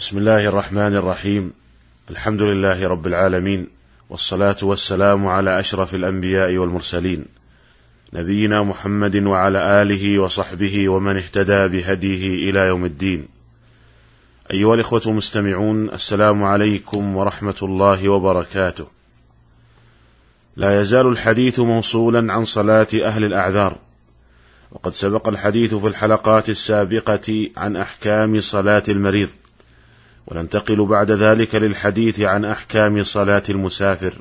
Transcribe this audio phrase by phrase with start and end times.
[0.00, 1.52] بسم الله الرحمن الرحيم.
[2.10, 3.66] الحمد لله رب العالمين
[4.10, 7.24] والصلاة والسلام على أشرف الأنبياء والمرسلين.
[8.12, 13.28] نبينا محمد وعلى آله وصحبه ومن اهتدى بهديه إلى يوم الدين.
[14.50, 18.86] أيها الإخوة المستمعون السلام عليكم ورحمة الله وبركاته.
[20.56, 23.76] لا يزال الحديث موصولا عن صلاة أهل الأعذار.
[24.72, 29.28] وقد سبق الحديث في الحلقات السابقة عن أحكام صلاة المريض.
[30.26, 34.14] وننتقل بعد ذلك للحديث عن أحكام صلاة المسافر.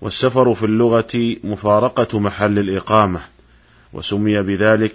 [0.00, 3.20] والسفر في اللغة مفارقة محل الإقامة
[3.92, 4.94] وسمي بذلك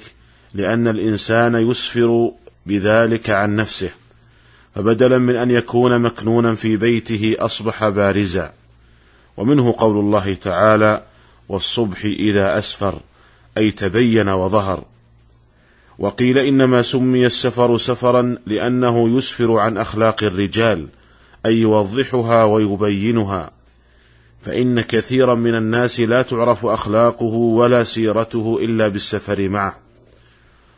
[0.54, 2.32] لأن الإنسان يسفر
[2.66, 3.90] بذلك عن نفسه
[4.76, 8.54] فبدلا من أن يكون مكنونا في بيته أصبح بارزا.
[9.38, 11.04] ومنه قول الله تعالى
[11.50, 13.00] والصبح إذا أسفر
[13.58, 14.84] أي تبين وظهر.
[16.00, 20.88] وقيل إنما سمي السفر سفرا لأنه يسفر عن أخلاق الرجال
[21.46, 23.52] أي يوضحها ويبينها.
[24.42, 29.78] فإن كثيرا من الناس لا تعرف أخلاقه ولا سيرته إلا بالسفر معه.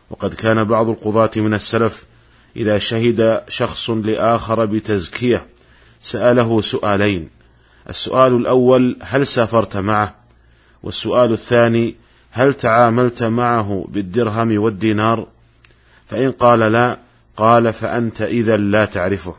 [0.10, 2.06] وقد كان بعض القضاة من السلف
[2.56, 5.46] إذا شهد شخص لآخر بتزكية
[6.02, 7.30] سأله سؤالين.
[7.90, 10.16] السؤال الأول هل سافرت معه؟
[10.84, 11.96] والسؤال الثاني
[12.32, 15.28] هل تعاملت معه بالدرهم والدينار؟
[16.08, 16.98] فإن قال لا
[17.38, 19.36] قال فأنت إذا لا تعرفه.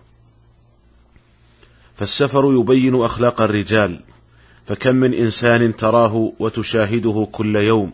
[1.97, 4.01] فالسفر يبين أخلاق الرجال
[4.67, 7.93] فكم من إنسان تراه وتشاهده كل يوم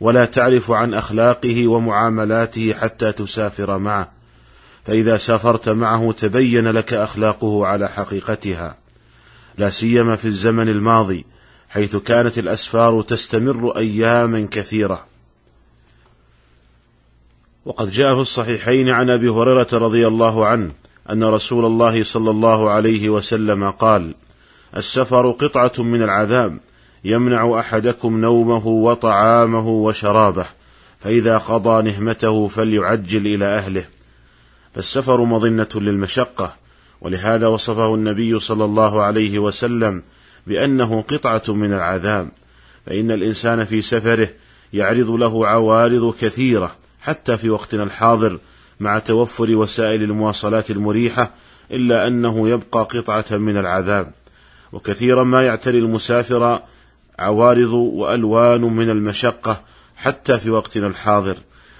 [0.00, 4.10] ولا تعرف عن أخلاقه ومعاملاته حتى تسافر معه.
[4.86, 8.76] فإذا سافرت معه تبين لك أخلاقه على حقيقتها
[9.58, 11.24] لا سيما في الزمن الماضي
[11.76, 15.06] حيث كانت الأسفار تستمر أياما كثيرة.
[17.64, 20.72] وقد جاء في الصحيحين عن أبي هريرة رضي الله عنه
[21.10, 24.14] أن رسول الله صلى الله عليه وسلم قال
[24.76, 26.58] السفر قطعة من العذاب
[27.04, 30.46] يمنع أحدكم نومه وطعامه وشرابه
[31.00, 33.84] فإذا قضى نهمته فليعجل إلى أهله.
[34.74, 36.54] فالسفر مظنة للمشقة
[37.00, 40.02] ولهذا وصفه النبي صلى الله عليه وسلم
[40.46, 42.28] بأنه قطعة من العذاب
[42.86, 44.28] فإن الإنسان في سفره
[44.72, 48.38] يعرض له عوارض كثيرة حتى في وقتنا الحاضر
[48.80, 51.32] مع توفر وسائل المواصلات المريحة
[51.70, 54.12] إلا أنه يبقى قطعة من العذاب.
[54.72, 56.60] وكثيرا ما يعتري المسافر
[57.18, 59.60] عوارض وألوان من المشقة
[59.96, 61.36] حتى في وقتنا الحاضر.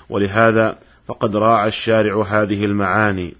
[0.08, 0.78] ولهذا
[1.08, 3.34] فقد راعى الشارع هذه المعاني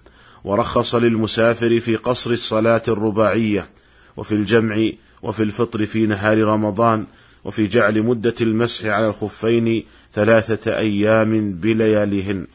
[0.44, 3.68] ورخص للمسافر في قصر الصلاة الرباعية
[4.16, 4.88] وفي الجمع
[5.22, 7.06] وفي الفطر في نهار رمضان
[7.44, 9.84] وفي جعل مدة المسح على الخفين
[10.14, 12.46] ثلاثة أيام بلياليهن.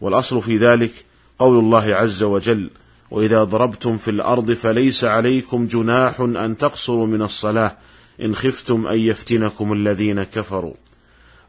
[0.00, 0.90] والأصل في ذلك
[1.38, 2.70] قول الله عز وجل
[3.10, 7.76] وإذا ضربتم في الأرض فليس عليكم جناح أن تقصروا من الصلاة
[8.22, 10.74] إن خفتم أن يفتنكم الذين كفروا.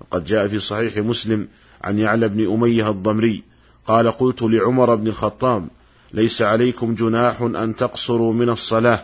[0.02, 1.48] وقد جاء في صحيح مسلم
[1.84, 3.44] عن يعلى بن أمية الضمري
[3.88, 5.68] قال قلت لعمر بن الخطاب
[6.14, 9.04] ليس عليكم جناح أن تقصروا من الصلاة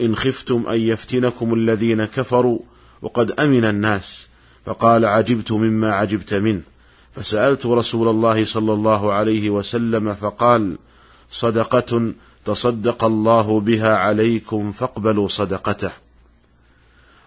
[0.00, 2.58] إن خفتم أن يفتنكم الذين كفروا
[3.02, 4.28] وقد أمن الناس
[4.66, 6.60] فقال عجبت مما عجبت منه.
[7.12, 10.78] فسألت رسول الله صلى الله عليه وسلم فقال
[11.30, 12.12] صدقة
[12.44, 15.90] تصدق الله بها عليكم فاقبلوا صدقته.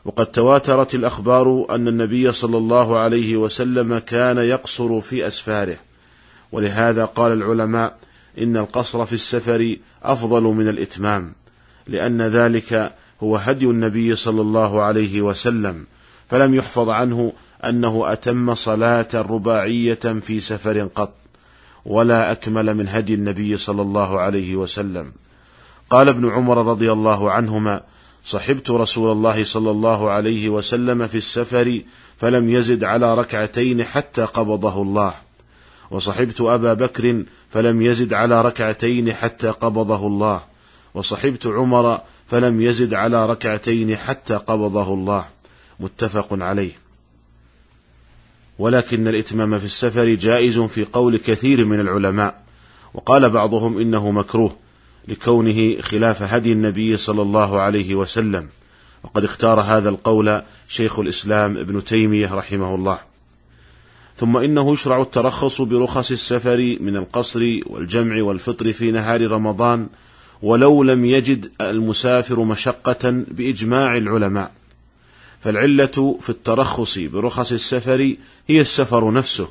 [0.06, 5.78] وقد تواترت الأخبار أن النبي صلى الله عليه وسلم كان يقصر في أسفاره.
[6.52, 7.98] ولهذا قال العلماء
[8.38, 11.34] إن القصر في السفر أفضل من الإتمام.
[11.88, 12.94] لأن ذلك
[13.24, 15.86] هو هدي النبي صلى الله عليه وسلم
[16.30, 17.34] فلم يحفظ عنه
[17.64, 21.14] أنه أتم صلاة رباعية في سفر قط
[21.86, 25.12] ولا أكمل من هدي النبي صلى الله عليه وسلم.
[25.90, 27.82] قال ابن عمر رضي الله عنهما
[28.26, 31.82] صحبت رسول الله صلى الله عليه وسلم في السفر
[32.18, 35.14] فلم يزد على ركعتين حتى قبضه الله
[35.92, 40.42] وصحبت أبا بكر فلم يزد على ركعتين حتى قبضه الله
[40.98, 45.26] وصحبت عمر فلم يزد على ركعتين حتى قبضه الله.
[45.80, 46.72] متفق عليه.
[48.60, 52.44] ولكن الإتمام في السفر جائز في قول كثير من العلماء.
[52.94, 54.56] وقال بعضهم إنه مكروه
[55.08, 58.50] لكونه خلاف هدي النبي صلى الله عليه وسلم.
[59.04, 63.00] وقد اختار هذا القول شيخ الإسلام ابن تيمية رحمه الله.
[64.18, 69.88] ثم إنه يشرع الترخص برخص السفر من القصر والجمع والفطر في نهار رمضان
[70.42, 74.52] ولو لم يجد المسافر مشقة بإجماع العلماء.
[75.40, 78.16] فالعلة في الترخص برخص السفر
[78.48, 79.50] هي السفر نفسه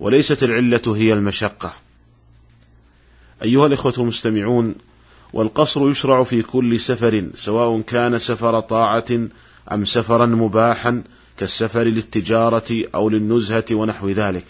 [0.00, 1.74] وليست العلة هي المشقة.
[3.42, 4.74] أيها الإخوة المستمعون
[5.32, 9.28] والقصر يشرع في كل سفر سواء كان سفر طاعة
[9.72, 11.02] أم سفرا مباحا
[11.38, 14.46] كالسفر للتجارة أو للنزهة ونحو ذلك.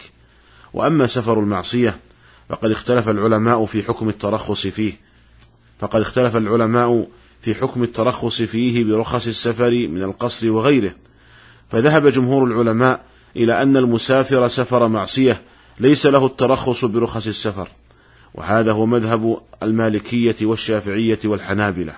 [0.75, 1.99] وأما سفر المعصية
[2.49, 5.10] فقد اختلف العلماء في حكم الترخص فيه.
[5.81, 7.09] فقد اختلف العلماء
[7.41, 10.93] في حكم الترخص فيه برخص السفر من القصر وغيره.
[11.71, 13.05] فذهب جمهور العلماء
[13.37, 15.43] إلى أن المسافر سفر معصية
[15.81, 17.69] ليس له الترخص برخص السفر.
[18.35, 21.95] وهذا هو مذهب المالكية والشافعية والحنابلة.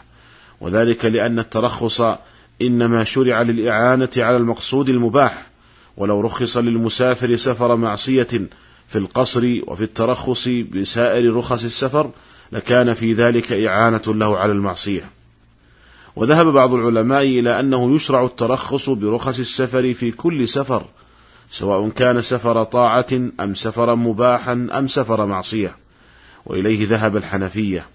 [0.61, 2.03] وذلك لأن الترخص
[2.63, 5.47] إنما شرع للإعانة على المقصود المباح.
[5.97, 8.29] ولو رخص للمسافر سفر معصية
[8.89, 12.11] في القصر وفي الترخص بسائر رخص السفر
[12.53, 15.11] لكان في ذلك إعانة له على المعصية.
[16.17, 20.85] وذهب بعض العلماء إلى أنه يشرع الترخص برخص السفر في كل سفر
[21.51, 23.07] سواء كان سفر طاعة
[23.41, 25.77] أم سفرا مباحا أم سفر معصية.
[26.47, 27.87] وإليه ذهب الحنفية.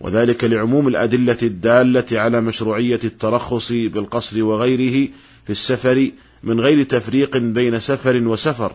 [0.00, 5.08] وذلك لعموم الأدلة الدالة على مشروعية الترخص بالقصر وغيره
[5.44, 6.10] في السفر
[6.42, 8.72] من غير تفريق بين سفر وسفر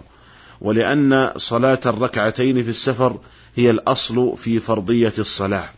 [0.66, 3.18] ولأن صلاة الركعتين في السفر
[3.56, 5.70] هي الأصل في فرضية الصلاة.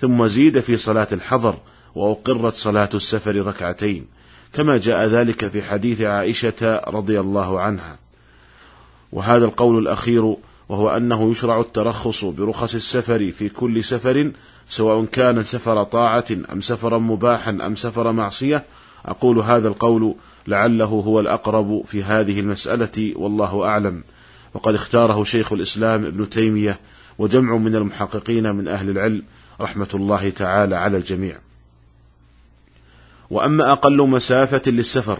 [0.00, 1.54] ثم زيد في صلاة الحضر
[1.94, 4.06] وأقرت صلاة السفر ركعتين
[4.52, 7.98] كما جاء ذلك في حديث عائشة رضي الله عنها.
[9.12, 10.36] وهذا القول الأخير
[10.68, 14.32] وهو أنه يشرع الترخص برخص السفر في كل سفر
[14.70, 18.64] سواء كان سفر طاعة أم سفرا مباحا أم سفر معصية.
[19.06, 20.14] أقول هذا القول
[20.46, 24.02] لعله هو الأقرب في هذه المسألة والله أعلم.
[24.54, 26.78] وقد اختاره شيخ الإسلام ابن تيمية
[27.18, 29.22] وجمع من المحققين من أهل العلم
[29.60, 31.38] رحمة الله تعالى على الجميع.
[33.30, 35.18] وأما أقل مسافة للسفر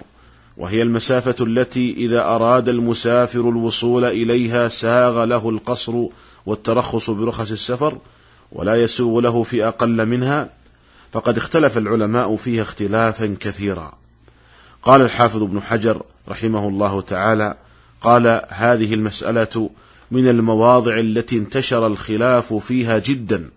[0.56, 6.06] وهي المسافة التي إذا أراد المسافر الوصول إليها ساغ له القصر
[6.46, 7.98] والترخص برخص السفر
[8.52, 10.50] ولا يسوغ له في أقل منها
[11.12, 13.92] فقد اختلف العلماء فيها اختلافا كثيرا.
[14.82, 17.56] قال الحافظ ابن حجر رحمه الله تعالى
[18.00, 19.70] قال هذه المسألة
[20.10, 23.50] من المواضع التي انتشر الخلاف فيها جدا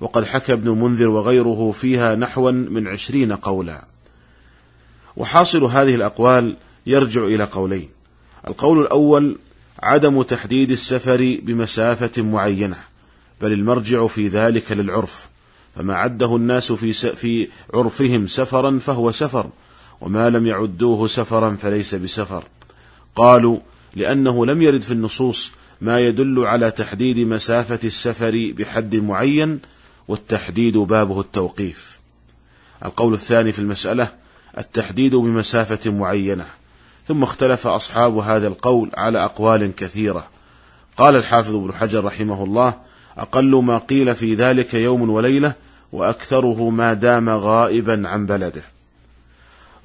[0.00, 3.84] وقد حكى ابن المنذر وغيره فيها نحوا من عشرين قولا.
[5.16, 6.56] وحاصل هذه الأقوال
[6.86, 7.88] يرجع إلى قولين.
[8.48, 9.36] القول الأول
[9.82, 12.76] عدم تحديد السفر بمسافة معينة
[13.40, 15.28] بل المرجع في ذلك للعرف.
[15.76, 19.50] فما عده الناس في في عرفهم سفرا فهو سفر
[20.00, 22.44] وما لم يعدوه سفرا فليس بسفر.
[23.16, 23.58] قالوا
[23.94, 29.60] لأنه لم يرد في النصوص ما يدل على تحديد مسافة السفر بحد معين
[30.08, 32.00] والتحديد بابه التوقيف.
[32.84, 34.08] القول الثاني في المسألة
[34.58, 36.46] التحديد بمسافة معينة.
[37.08, 40.26] ثم اختلف أصحاب هذا القول على أقوال كثيرة.
[40.96, 42.74] قال الحافظ ابن حجر رحمه الله
[43.18, 45.52] أقل ما قيل في ذلك يوم وليلة
[45.92, 48.62] وأكثره ما دام غائبا عن بلده.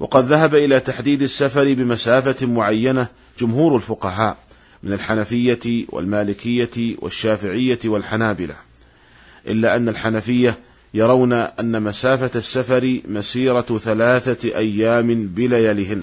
[0.02, 3.06] وقد ذهب إلى تحديد السفر بمسافة معينة
[3.40, 4.36] جمهور الفقهاء
[4.82, 8.54] من الحنفية والمالكية والشافعية والحنابلة
[9.46, 10.58] إلا أن الحنفية
[10.94, 16.02] يرون أن مسافة السفر مسيرة ثلاثة أيام بلياليهن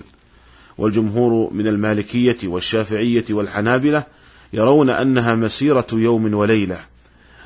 [0.78, 4.04] والجمهور من المالكية والشافعية والحنابلة
[4.54, 6.80] يرون أنها مسيرة يوم وليلة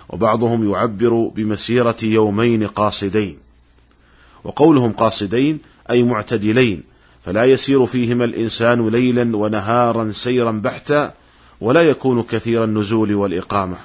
[0.10, 3.38] وبعضهم يعبر بمسيرة يومين قاصدين.
[4.44, 5.60] وقولهم قاصدين
[5.90, 6.84] أي معتدلين
[7.26, 11.14] فلا يسير فيهما الإنسان ليلا ونهارا سيرا بحتا
[11.62, 13.78] ولا يكون كثير النزول والإقامة.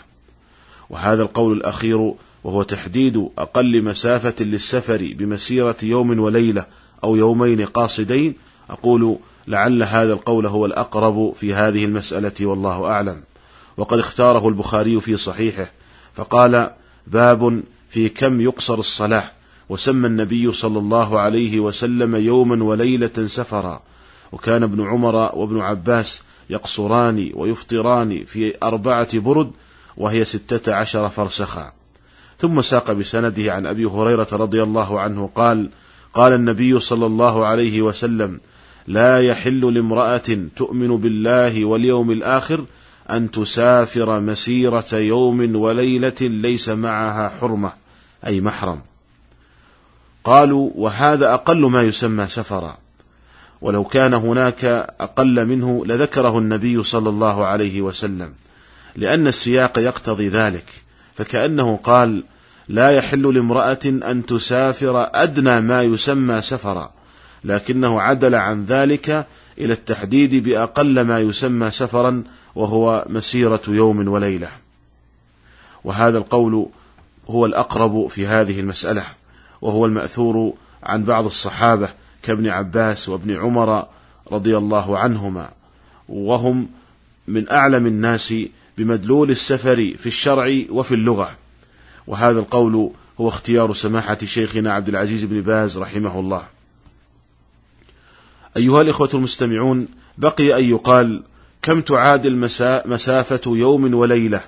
[0.90, 2.12] وهذا القول الأخير
[2.44, 6.66] وهو تحديد أقل مسافة للسفر بمسيرة يوم وليلة
[7.04, 8.34] أو يومين قاصدين.
[8.70, 13.22] أقول لعل هذا القول هو الأقرب في هذه المسألة والله أعلم.
[13.76, 15.70] وقد اختاره البخاري في صحيحه
[16.14, 16.70] فقال
[17.06, 19.37] باب في كم يقصر الصلاة
[19.68, 23.82] وسمى النبي صلى الله عليه وسلم يوما وليلة سفرا.
[24.32, 29.50] وكان ابن عمر وابن عباس يقصران ويفطران في أربعة برد
[29.96, 31.72] وهي ستة عشر فرسخا.
[32.38, 35.70] ثم ساق بسنده عن أبي هريرة رضي الله عنه قال
[36.14, 38.40] قال النبي صلى الله عليه وسلم
[38.86, 42.64] لا يحل لامرأة تؤمن بالله واليوم الآخر
[43.10, 47.72] أن تسافر مسيرة يوم وليلة ليس معها حرمة
[48.26, 48.80] أي محرم.
[50.24, 52.78] قالوا وهذا أقل ما يسمى سفرا
[53.60, 54.64] ولو كان هناك
[55.00, 58.32] أقل منه لذكره النبي صلى الله عليه وسلم
[58.96, 60.66] لأن السياق يقتضي ذلك
[61.14, 62.24] فكأنه قال
[62.68, 66.92] لا يحل لامرأة أن تسافر أدنى ما يسمى سفرا
[67.44, 69.26] لكنه عدل عن ذلك
[69.58, 74.48] إلى التحديد بأقل ما يسمى سفرا وهو مسيرة يوم وليلة.
[75.84, 76.66] وهذا القول
[77.30, 79.04] هو الأقرب في هذه المسألة.
[79.60, 81.88] وهو المأثور عن بعض الصحابة
[82.22, 83.86] كابن عباس وابن عمر
[84.32, 85.50] رضي الله عنهما.
[86.08, 86.68] وهم
[87.28, 88.34] من أعلم الناس
[88.78, 91.30] بمدلول السفر في الشرع وفي اللغة.
[92.06, 96.42] وهذا القول هو اختيار سماحة شيخنا عبد العزيز بن باز رحمه الله.
[98.56, 99.88] أيها الإخوة المستمعون
[100.18, 101.22] بقي أن يقال
[101.62, 102.36] كم تعادل
[102.86, 104.40] مسافة يوم وليلة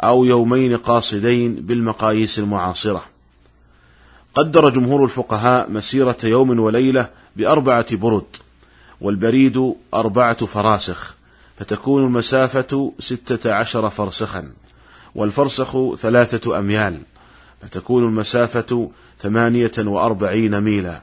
[0.00, 3.04] أو يومين قاصدين بالمقاييس المعاصرة؟
[4.34, 8.36] قدر جمهور الفقهاء مسيرة يوم وليلة بأربعة برد
[9.00, 11.16] والبريد أربعة فراسخ
[11.58, 14.50] فتكون المسافة ستة عشر فرسخا
[15.14, 16.98] والفرسخ ثلاثة أميال
[17.62, 18.90] فتكون المسافة
[19.22, 21.02] ثمانية وأربعين ميلا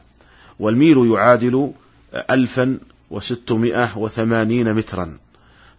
[0.60, 1.72] والميل يعادل
[2.14, 2.78] ألفا
[3.12, 5.18] وستمائة وثمانين مترا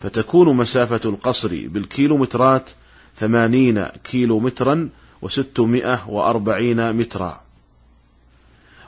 [0.01, 2.71] فتكون مسافة القصر بالكيلومترات
[3.17, 4.89] ثمانين كيلو مترا
[5.23, 7.41] وستمائة وأربعين مترا.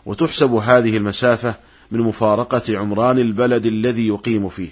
[0.07, 1.55] وتحسب هذه المسافة
[1.91, 4.71] من مفارقة عمران البلد الذي يقيم فيه.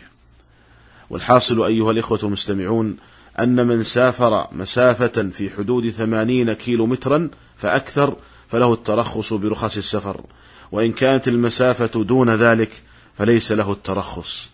[1.10, 2.96] والحاصل أيها الإخوة المستمعون
[3.40, 8.16] أن من سافر مسافة في حدود ثمانين كيلو مترا فأكثر
[8.50, 10.20] فله الترخص برخص السفر.
[10.72, 12.70] وإن كانت المسافة دون ذلك
[13.18, 14.48] فليس له الترخص.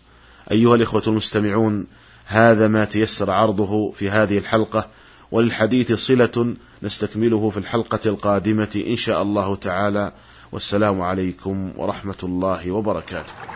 [0.51, 1.85] أيها الإخوة المستمعون
[2.25, 4.87] هذا ما تيسر عرضه في هذه الحلقة
[5.31, 10.11] وللحديث صلة نستكمله في الحلقة القادمة إن شاء الله تعالى.
[10.51, 13.55] والسلام عليكم ورحمة الله وبركاته.